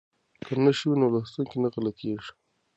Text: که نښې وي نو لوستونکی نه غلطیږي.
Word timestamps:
که 0.45 0.53
نښې 0.63 0.85
وي 0.89 0.95
نو 1.01 1.07
لوستونکی 1.13 1.57
نه 1.63 1.69
غلطیږي. 1.73 2.31